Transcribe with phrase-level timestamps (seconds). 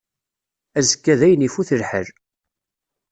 [0.79, 2.07] Azekka dayen ifut lḥal.